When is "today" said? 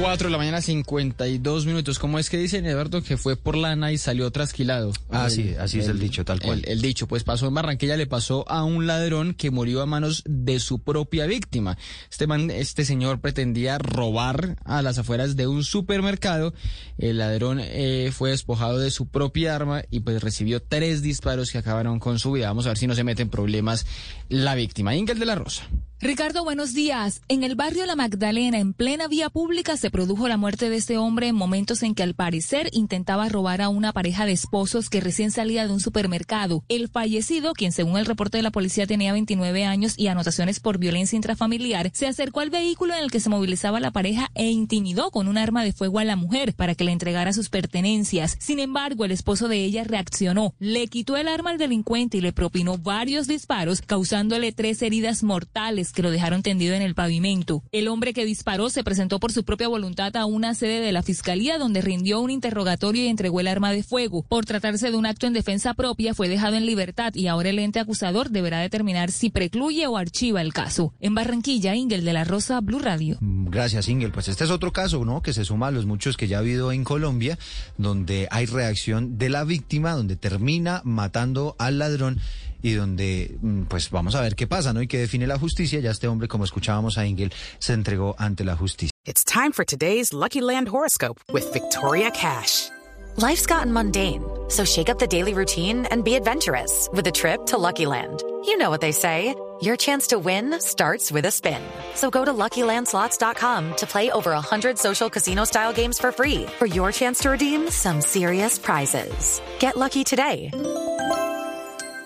110.02-110.50